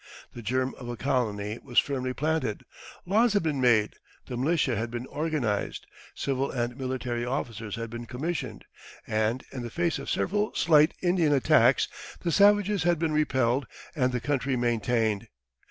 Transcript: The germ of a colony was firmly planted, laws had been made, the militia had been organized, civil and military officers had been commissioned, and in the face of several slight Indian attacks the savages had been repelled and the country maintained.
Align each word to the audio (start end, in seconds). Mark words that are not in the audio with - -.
The 0.33 0.41
germ 0.41 0.73
of 0.79 0.89
a 0.89 0.97
colony 0.97 1.59
was 1.61 1.77
firmly 1.77 2.11
planted, 2.11 2.65
laws 3.05 3.33
had 3.33 3.43
been 3.43 3.61
made, 3.61 3.97
the 4.25 4.35
militia 4.35 4.75
had 4.75 4.89
been 4.89 5.05
organized, 5.05 5.85
civil 6.15 6.49
and 6.49 6.75
military 6.75 7.23
officers 7.23 7.75
had 7.75 7.91
been 7.91 8.07
commissioned, 8.07 8.65
and 9.05 9.43
in 9.51 9.61
the 9.61 9.69
face 9.69 9.99
of 9.99 10.09
several 10.09 10.55
slight 10.55 10.95
Indian 11.03 11.33
attacks 11.33 11.87
the 12.21 12.31
savages 12.31 12.81
had 12.81 12.97
been 12.97 13.13
repelled 13.13 13.67
and 13.95 14.11
the 14.11 14.19
country 14.19 14.55
maintained. 14.55 15.27